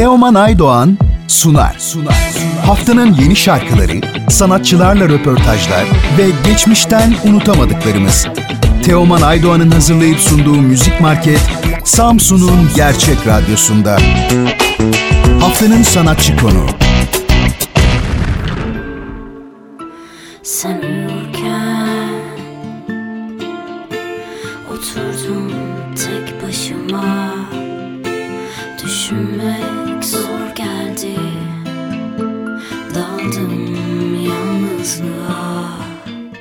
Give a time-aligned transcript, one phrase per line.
[0.00, 1.76] Teoman Aydoğan sunar.
[1.78, 2.34] sunar.
[2.66, 5.84] Haftanın yeni şarkıları, sanatçılarla röportajlar
[6.18, 8.26] ve geçmişten unutamadıklarımız.
[8.84, 11.40] Teoman Aydoğan'ın hazırlayıp sunduğu Müzik Market,
[11.84, 13.98] Samsun'un Gerçek Radyosu'nda.
[15.40, 16.66] Haftanın sanatçı konu.
[20.42, 20.82] Sen
[24.70, 25.52] Oturdum
[25.96, 27.30] tek başıma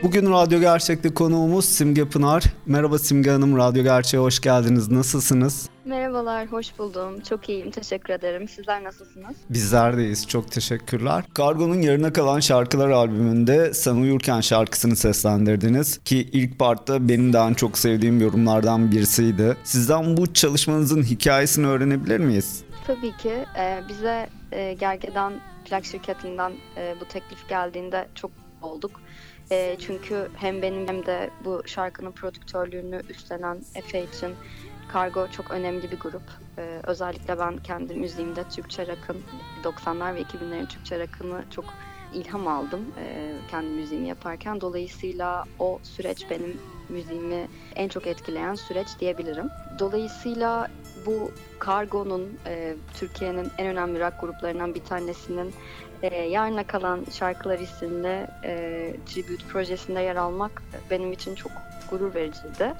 [0.03, 2.43] Bugün Radyo Gerçek'te konuğumuz Simge Pınar.
[2.65, 4.91] Merhaba Simge Hanım, Radyo Gerçek'e hoş geldiniz.
[4.91, 5.69] Nasılsınız?
[5.85, 7.19] Merhabalar, hoş buldum.
[7.29, 8.47] Çok iyiyim, teşekkür ederim.
[8.47, 9.35] Sizler nasılsınız?
[9.49, 11.23] Bizler deyiz, çok teşekkürler.
[11.33, 15.97] Kargo'nun yarına kalan şarkılar albümünde Sen Uyurken şarkısını seslendirdiniz.
[15.97, 19.57] Ki ilk partta benim de en çok sevdiğim yorumlardan birisiydi.
[19.63, 22.63] Sizden bu çalışmanızın hikayesini öğrenebilir miyiz?
[22.87, 23.33] Tabii ki.
[23.59, 25.33] e, bize e, Gergedan
[25.65, 28.91] plak şirketinden e, bu teklif geldiğinde çok olduk.
[29.51, 34.35] E, çünkü hem benim hem de bu şarkının prodüktörlüğünü üstlenen Efe için
[34.91, 36.23] Kargo çok önemli bir grup.
[36.57, 39.23] E, özellikle ben kendi müziğimde Türkçe rakın,
[39.63, 41.65] 90'lar ve 2000'lerin Türkçe rakını çok
[42.13, 44.61] ilham aldım e, kendi müziğimi yaparken.
[44.61, 46.57] Dolayısıyla o süreç benim
[46.89, 49.49] müziğimi en çok etkileyen süreç diyebilirim.
[49.79, 50.67] Dolayısıyla
[51.05, 55.53] bu Kargo'nun e, Türkiye'nin en önemli rock gruplarından bir tanesinin
[56.03, 61.51] e, Yarına Kalan Şarkılar isimli e, tribute projesinde yer almak benim için çok
[61.89, 62.73] gurur vericiydi.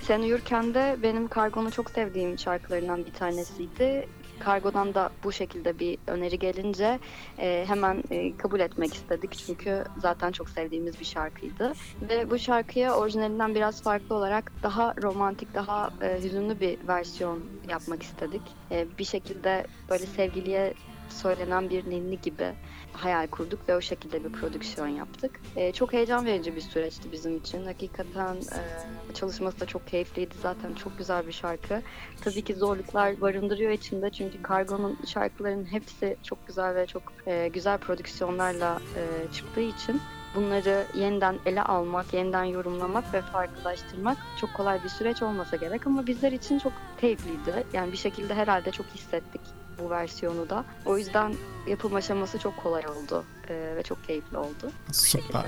[0.00, 4.08] Sen uyurken de benim Kargo'nu çok sevdiğim şarkılarından bir tanesiydi.
[4.38, 6.98] Kargo'dan da bu şekilde bir öneri gelince
[7.38, 11.72] e, hemen e, kabul etmek istedik çünkü zaten çok sevdiğimiz bir şarkıydı.
[12.10, 18.02] Ve bu şarkıya orijinalinden biraz farklı olarak daha romantik, daha e, hüzünlü bir versiyon yapmak
[18.02, 18.42] istedik.
[18.70, 20.74] E, bir şekilde böyle sevgiliye
[21.08, 22.54] söylenen bir ninni gibi
[22.92, 25.40] hayal kurduk ve o şekilde bir prodüksiyon yaptık.
[25.56, 27.66] E, çok heyecan verici bir süreçti bizim için.
[27.66, 30.34] Hakikaten e, çalışması da çok keyifliydi.
[30.42, 31.82] Zaten çok güzel bir şarkı.
[32.20, 37.78] Tabii ki zorluklar barındırıyor içinde çünkü Kargo'nun şarkılarının hepsi çok güzel ve çok e, güzel
[37.78, 40.00] prodüksiyonlarla e, çıktığı için
[40.34, 46.06] bunları yeniden ele almak, yeniden yorumlamak ve farklılaştırmak çok kolay bir süreç olmasa gerek ama
[46.06, 47.66] bizler için çok keyifliydi.
[47.72, 49.40] Yani bir şekilde herhalde çok hissettik
[49.78, 50.64] bu versiyonu da.
[50.84, 51.34] O yüzden
[51.66, 54.70] yapım aşaması çok kolay oldu ee, ve çok keyifli oldu.
[54.92, 55.44] Süper.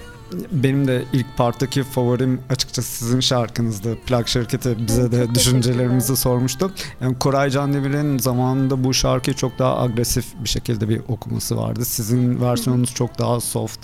[0.51, 3.99] Benim de ilk parttaki favorim açıkçası sizin şarkınızdı.
[4.07, 6.73] Plak şirketi bize de çok düşüncelerimizi sormuştu.
[7.01, 11.85] Yani Koray Candevir'in zamanında bu şarkıyı çok daha agresif bir şekilde bir okuması vardı.
[11.85, 13.81] Sizin versiyonunuz çok daha soft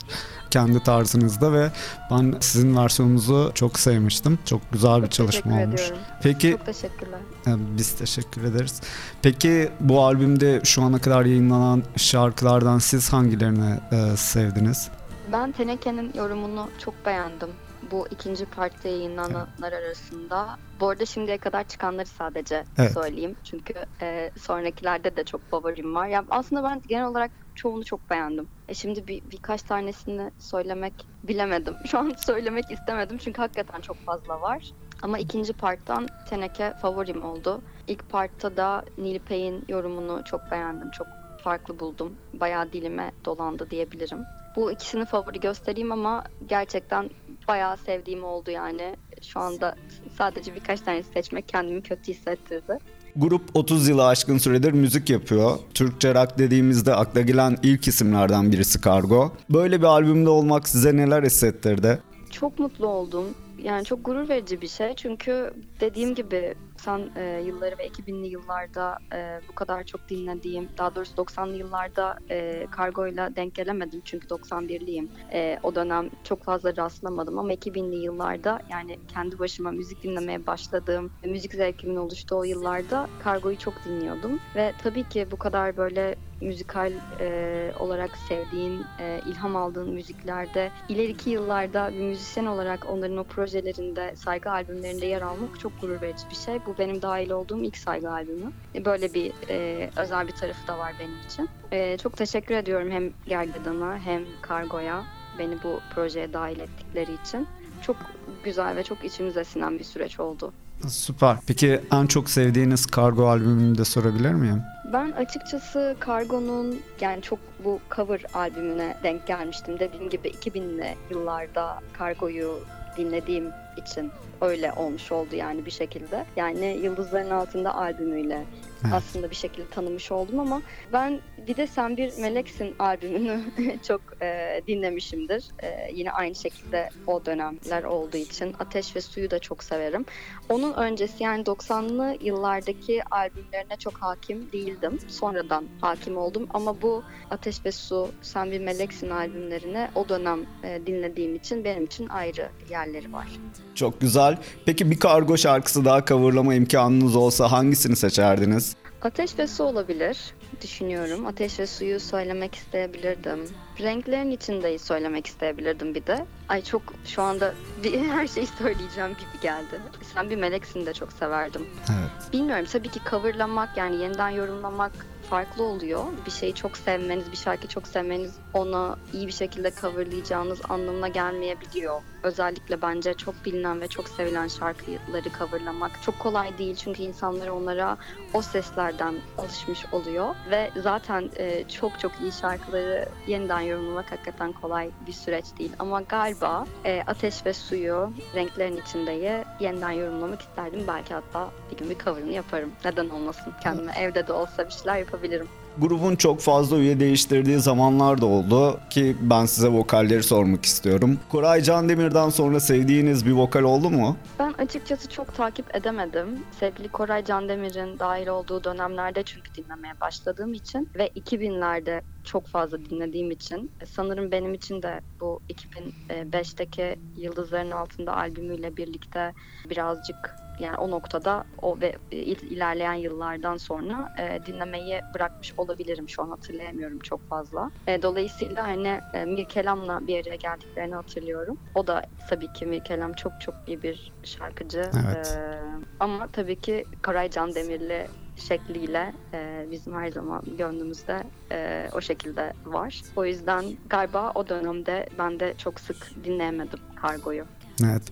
[0.55, 1.71] kendi tarzınızda ve
[2.11, 4.39] ben sizin versiyonunuzu çok sevmiştim.
[4.45, 5.81] Çok güzel bir Çok çalışma olmuş.
[5.81, 5.99] ediyorum.
[6.23, 7.21] Peki Çok teşekkürler.
[7.47, 8.81] yani Biz teşekkür ederiz.
[9.23, 14.89] Peki bu albümde şu ana kadar yayınlanan şarkılardan siz hangilerini e, sevdiniz?
[15.33, 17.49] Ben Teneke'nin yorumunu çok beğendim.
[17.91, 20.57] Bu ikinci partta yayınlananlar arasında.
[20.81, 22.93] Bu arada şimdiye kadar çıkanları sadece Evet.
[22.93, 23.37] söyleyeyim.
[23.45, 26.07] Çünkü e, sonrakilerde de çok favorim var.
[26.07, 28.47] Ya aslında ben genel olarak çoğunu çok beğendim.
[28.69, 30.95] E şimdi bir, birkaç tanesini söylemek
[31.25, 31.75] bilemedim.
[31.87, 34.71] Şu an söylemek istemedim çünkü hakikaten çok fazla var.
[35.03, 37.63] Ama ikinci parttan Teneke favorim oldu.
[37.89, 40.91] İlk partta da Nilpey'in yorumunu çok beğendim.
[40.91, 41.07] Çok
[41.45, 42.17] farklı buldum.
[42.33, 44.25] Bayağı dilime dolandı diyebilirim.
[44.57, 47.11] Bu ikisini favori göstereyim ama gerçekten
[47.49, 48.97] bayağı sevdiğim oldu yani.
[49.23, 49.75] Şu anda
[50.19, 52.79] sadece birkaç tanesi seçmek kendimi kötü hissettirdi.
[53.17, 55.59] Grup 30 yılı aşkın süredir müzik yapıyor.
[55.75, 59.33] Türkçe rock dediğimizde akla gelen ilk isimlerden birisi Kargo.
[59.51, 62.03] Böyle bir albümde olmak size neler hissettirdi?
[62.31, 63.25] Çok mutlu oldum.
[63.63, 64.95] Yani çok gurur verici bir şey.
[64.97, 66.55] Çünkü dediğim gibi
[66.85, 72.19] sen e, yılları ve 2000'li yıllarda e, bu kadar çok dinlediğim, daha doğrusu 90'lı yıllarda
[72.31, 75.09] e, kargoyla denk gelemedim çünkü 91'liyim.
[75.33, 81.11] E, o dönem çok fazla rastlamadım ama 2000'li yıllarda yani kendi başıma müzik dinlemeye başladığım,
[81.25, 84.41] müzik zevkimin oluştuğu o yıllarda kargoyu çok dinliyordum.
[84.57, 91.31] Ve tabii ki bu kadar böyle müzikal e, olarak sevdiğin, e, ilham aldığın müziklerde ileriki
[91.31, 96.37] yıllarda bir müzisyen olarak onların o projelerinde, saygı albümlerinde yer almak çok gurur verici bir
[96.37, 96.67] şey.
[96.67, 98.51] Bu benim dahil olduğum ilk saygı albümü.
[98.75, 101.49] E, Böyle bir e, özel bir tarafı da var benim için.
[101.73, 105.05] E, çok teşekkür ediyorum hem Gergedan'a hem Kargo'ya
[105.39, 107.47] beni bu projeye dahil ettikleri için.
[107.83, 107.97] Çok
[108.45, 110.53] güzel ve çok içimize sinen bir süreç oldu.
[110.89, 111.37] Süper.
[111.47, 114.63] Peki en çok sevdiğiniz Kargo albümünü de sorabilir miyim?
[114.93, 119.79] Ben açıkçası Kargo'nun yani çok bu cover albümüne denk gelmiştim.
[119.79, 122.59] Dediğim gibi 2000'li yıllarda Kargo'yu
[122.97, 126.27] dinlediğim için öyle olmuş oldu yani bir şekilde.
[126.37, 128.45] Yani Yıldızların Altında albümüyle
[128.85, 128.95] evet.
[128.95, 130.63] aslında bir şekilde tanımış oldum ama
[130.93, 133.41] ben bir de Sen Bir Meleksin albümünü
[133.89, 135.45] çok e, dinlemişimdir.
[135.63, 140.05] E, yine aynı şekilde o dönemler olduğu için Ateş ve Suyu da çok severim.
[140.49, 144.99] Onun öncesi yani 90'lı yıllardaki albümlerine çok hakim değildim.
[145.09, 150.81] Sonradan hakim oldum ama bu Ateş ve Su, Sen Bir Meleksin albümlerini o dönem e,
[150.87, 153.27] dinlediğim için benim için ayrı yerleri var.
[153.75, 154.39] Çok güzel.
[154.67, 158.77] Peki bir kargo şarkısı daha coverlama imkanınız olsa hangisini seçerdiniz?
[159.03, 161.27] Ateş ve su olabilir düşünüyorum.
[161.27, 163.49] Ateş ve suyu söylemek isteyebilirdim.
[163.81, 166.27] Renklerin içindeyi söylemek isteyebilirdim bir de.
[166.49, 167.55] Ay çok şu anda
[167.85, 169.81] bir, her şeyi söyleyeceğim gibi geldi.
[170.15, 171.67] Sen bir meleksin de çok severdim.
[171.91, 172.33] Evet.
[172.33, 174.93] Bilmiyorum tabii ki coverlamak yani yeniden yorumlamak
[175.31, 176.05] farklı oluyor.
[176.27, 182.03] Bir şeyi çok sevmeniz, bir şarkıyı çok sevmeniz ona iyi bir şekilde coverlayacağınız anlamına gelmeyebiliyor.
[182.23, 186.77] Özellikle bence çok bilinen ve çok sevilen şarkıları coverlamak çok kolay değil.
[186.77, 187.97] Çünkü insanlar onlara
[188.33, 190.35] o seslerden alışmış oluyor.
[190.51, 195.73] Ve zaten e, çok çok iyi şarkıları yeniden yorumlamak hakikaten kolay bir süreç değil.
[195.79, 200.85] Ama galiba e, Ateş ve Suyu, Renklerin içindeyi yeniden yorumlamak isterdim.
[200.89, 202.73] Belki hatta bir gün bir coverını yaparım.
[202.85, 203.53] Neden olmasın?
[203.63, 205.49] Kendime evde de olsa bir şeyler yapabilirim.
[205.79, 211.19] Grubun çok fazla üye değiştirdiği zamanlar da oldu ki ben size vokalleri sormak istiyorum.
[211.29, 214.17] Koray Can Demir'den sonra sevdiğiniz bir vokal oldu mu?
[214.39, 216.29] Ben açıkçası çok takip edemedim.
[216.61, 222.85] Sevgili Koray Can Demir'in dahil olduğu dönemlerde çünkü dinlemeye başladığım için ve 2000'lerde çok fazla
[222.85, 229.33] dinlediğim için sanırım benim için de bu 2005'teki Yıldızların Altında albümüyle birlikte
[229.71, 236.29] birazcık yani o noktada o ve ilerleyen yıllardan sonra e, dinlemeyi bırakmış olabilirim şu an
[236.29, 237.71] hatırlayamıyorum çok fazla.
[237.87, 241.59] E, dolayısıyla hani e, Mirkelam'la bir araya geldiklerini hatırlıyorum.
[241.75, 244.91] O da tabii ki Mirkelam çok çok iyi bir şarkıcı.
[245.07, 245.27] Evet.
[245.27, 245.61] E,
[246.01, 248.07] ama tabii ki Karay Can Demirli
[248.37, 251.23] şekliyle e, bizim her zaman gönlümüzde
[251.53, 253.03] e, o şekilde var.
[253.17, 257.45] O yüzden galiba o dönemde ben de çok sık dinleyemedim Kargo'yu.
[257.83, 258.03] Evet.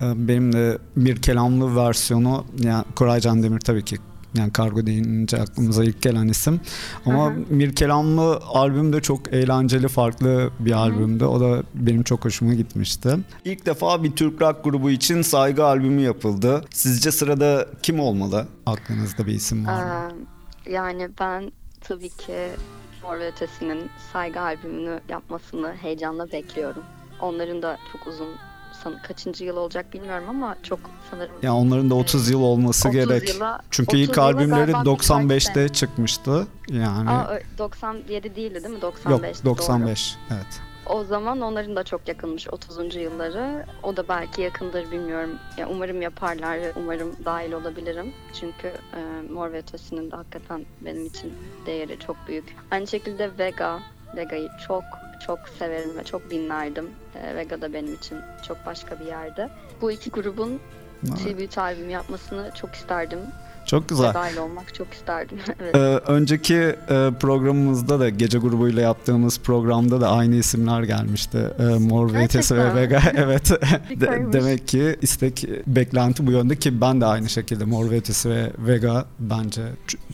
[0.00, 3.96] Ee, benim de bir kelamlı versiyonu yani Koray Can Demir tabii ki
[4.34, 6.60] yani kargo deyince aklımıza ilk gelen isim.
[7.06, 11.24] Ama hı Mir Kelamlı albüm de çok eğlenceli, farklı bir albümdü.
[11.24, 13.16] O da benim çok hoşuma gitmişti.
[13.44, 16.64] İlk defa bir Türk rock grubu için saygı albümü yapıldı.
[16.70, 18.46] Sizce sırada kim olmalı?
[18.66, 20.12] Aklınızda bir isim var mı?
[20.70, 22.48] yani ben tabii ki
[23.02, 26.82] Mor ve Ötesi'nin saygı albümünü yapmasını heyecanla bekliyorum.
[27.20, 28.28] Onların da çok uzun
[28.84, 30.80] san, kaçıncı yıl olacak bilmiyorum ama çok
[31.10, 31.34] sanırım.
[31.42, 33.34] Ya onların da 30 yıl olması 30 gerek.
[33.34, 36.46] Yıla, Çünkü ilk albümleri 95'te çıkmıştı.
[36.68, 37.10] Yani.
[37.10, 38.82] Aa, 97 değildi değil mi?
[38.82, 39.36] 95.
[39.36, 40.16] Yok 95.
[40.30, 40.36] Doğru.
[40.36, 40.60] Evet.
[40.86, 42.94] O zaman onların da çok yakınmış 30.
[42.96, 43.66] yılları.
[43.82, 45.30] O da belki yakındır bilmiyorum.
[45.56, 48.12] Ya umarım yaparlar umarım dahil olabilirim.
[48.40, 51.34] Çünkü e, Mor ve Ötesi'nin de hakikaten benim için
[51.66, 52.56] değeri çok büyük.
[52.70, 53.80] Aynı şekilde Vega,
[54.16, 54.84] Vega'yı çok
[55.26, 56.90] çok severim ve çok dinlerdim.
[57.14, 59.50] E, Vega da benim için çok başka bir yerde.
[59.80, 60.60] Bu iki grubun
[61.08, 61.18] evet.
[61.18, 63.18] tribute albüm yapmasını çok isterdim.
[63.66, 64.14] Çok güzel.
[64.14, 65.38] Dahil olmak çok isterdim.
[65.60, 65.74] evet.
[65.74, 71.38] ee, önceki e, programımızda da gece grubuyla yaptığımız programda da aynı isimler gelmişti.
[71.58, 73.02] E, Mor ve ve Vega.
[73.14, 73.50] evet.
[74.00, 78.52] De, demek ki istek beklenti bu yönde ki ben de aynı şekilde Mor ve ve
[78.58, 79.62] Vega bence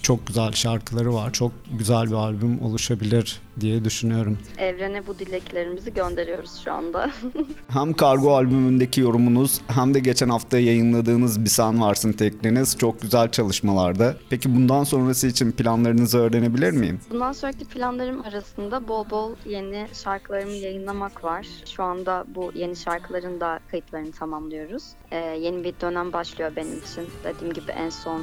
[0.02, 1.32] çok güzel şarkıları var.
[1.32, 4.38] Çok güzel bir albüm oluşabilir diye düşünüyorum.
[4.58, 7.10] Evrene bu dileklerimizi gönderiyoruz şu anda.
[7.68, 13.30] hem Kargo albümündeki yorumunuz hem de geçen hafta yayınladığınız Bir Sen Varsın tekliniz çok güzel
[13.30, 14.16] çalışmalarda.
[14.30, 17.00] Peki bundan sonrası için planlarınızı öğrenebilir miyim?
[17.10, 21.46] Bundan sonraki planlarım arasında bol bol yeni şarkılarımı yayınlamak var.
[21.76, 24.84] Şu anda bu yeni şarkıların da kayıtlarını tamamlıyoruz.
[25.10, 27.06] Ee, yeni bir dönem başlıyor benim için.
[27.24, 28.22] Dediğim gibi en son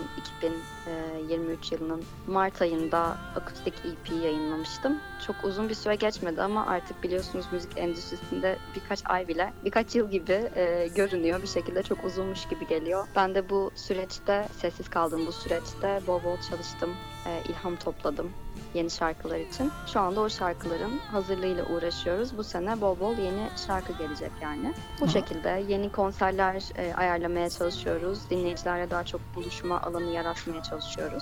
[1.26, 5.00] 2023 yılının Mart ayında akustik EP yayınlamıştım.
[5.28, 10.12] Çok uzun bir süre geçmedi ama artık biliyorsunuz müzik endüstrisinde birkaç ay bile, birkaç yıl
[10.12, 11.42] gibi e, görünüyor.
[11.42, 13.08] Bir şekilde çok uzunmuş gibi geliyor.
[13.16, 16.96] Ben de bu süreçte, sessiz kaldığım bu süreçte bol bol çalıştım,
[17.28, 18.32] e, ilham topladım
[18.74, 19.72] yeni şarkılar için.
[19.88, 22.38] Şu anda o şarkıların hazırlığıyla uğraşıyoruz.
[22.38, 24.74] Bu sene bol bol yeni şarkı gelecek yani.
[25.02, 25.10] Bu Hı.
[25.10, 28.20] şekilde yeni konserler e, ayarlamaya çalışıyoruz.
[28.30, 31.15] Dinleyicilerle daha çok buluşma alanı yaratmaya çalışıyoruz.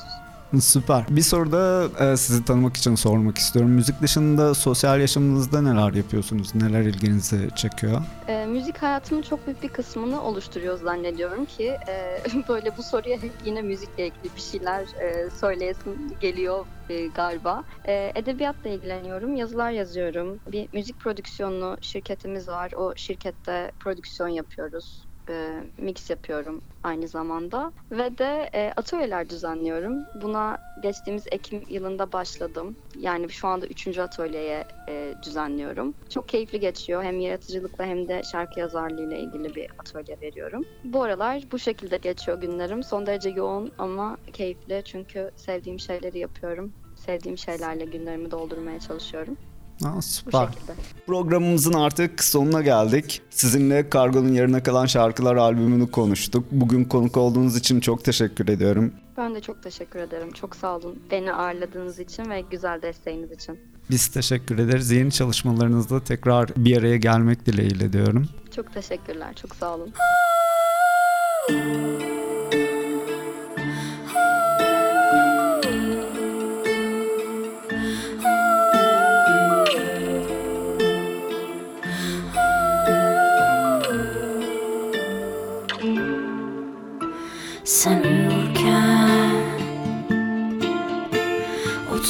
[0.62, 1.06] Süper.
[1.10, 3.72] Bir soru da e, sizi tanımak için sormak istiyorum.
[3.72, 6.56] Müzik dışında sosyal yaşamınızda neler yapıyorsunuz?
[6.56, 8.02] Neler ilginizi çekiyor?
[8.28, 13.32] E, müzik hayatımın çok büyük bir kısmını oluşturuyor zannediyorum ki e, böyle bu soruya hep
[13.46, 17.64] yine müzikle ilgili bir şeyler e, söyleyesim geliyor e, galiba.
[17.86, 20.40] E, edebiyatla ilgileniyorum, yazılar yazıyorum.
[20.52, 22.72] Bir müzik prodüksiyonu şirketimiz var.
[22.72, 30.06] O şirkette prodüksiyon yapıyoruz e, mix yapıyorum aynı zamanda ve de e, atölyeler düzenliyorum.
[30.16, 32.76] Buna geçtiğimiz Ekim yılında başladım.
[32.96, 35.94] Yani şu anda üçüncü atölyeye e, düzenliyorum.
[36.10, 37.04] Çok keyifli geçiyor.
[37.04, 40.66] Hem yaratıcılıkla hem de şarkı yazarlığıyla ilgili bir atölye veriyorum.
[40.84, 42.84] Bu aralar bu şekilde geçiyor günlerim.
[42.84, 46.74] Son derece yoğun ama keyifli çünkü sevdiğim şeyleri yapıyorum.
[46.96, 49.38] Sevdiğim şeylerle günlerimi doldurmaya çalışıyorum.
[49.86, 50.48] Aa, Bu süper.
[50.48, 50.72] şekilde.
[51.08, 53.22] Programımızın artık sonuna geldik.
[53.30, 56.46] Sizinle Kargo'nun yarına kalan şarkılar albümünü konuştuk.
[56.52, 58.94] Bugün konuk olduğunuz için çok teşekkür ediyorum.
[59.18, 60.32] Ben de çok teşekkür ederim.
[60.32, 63.60] Çok sağ olun beni ağırladığınız için ve güzel desteğiniz için.
[63.90, 64.92] Biz teşekkür ederiz.
[64.92, 68.26] Yeni çalışmalarınızda tekrar bir araya gelmek dileğiyle diyorum.
[68.56, 69.34] Çok teşekkürler.
[69.36, 69.94] Çok sağ olun.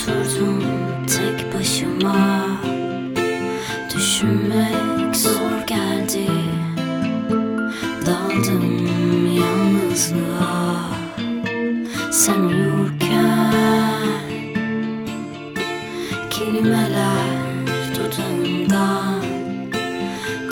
[0.03, 0.63] Oturdum
[1.07, 2.45] tek başıma.
[3.95, 6.27] Düşünmek zor geldi.
[8.05, 8.88] Daldım
[9.36, 10.89] yalnızlığa.
[12.12, 13.53] Sen uyurken
[16.29, 17.27] Kelimeler
[17.95, 19.24] dudağımdan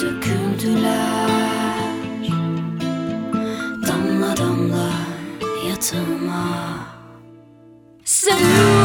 [0.01, 1.29] Döküldüler.
[3.87, 4.89] Damla damla
[5.69, 6.71] yatağıma.
[8.05, 8.80] Sen uyurken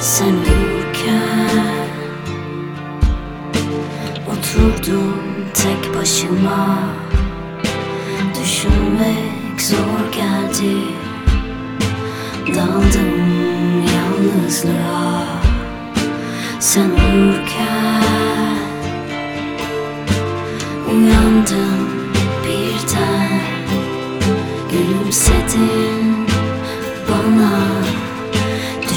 [0.00, 1.88] Sen uyurken
[4.26, 5.14] Oturdum
[5.54, 6.78] tek başıma
[8.42, 10.76] Düşünmek zor geldi.
[12.54, 15.24] Daldım yalnızlığa.
[16.60, 18.58] Sen uyurken
[20.92, 21.88] Uyandım
[22.44, 23.40] birden.
[24.70, 26.26] Gülümsedin
[27.08, 27.87] bana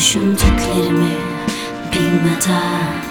[0.01, 1.13] Düşündüklerimi
[1.93, 3.10] bilmeden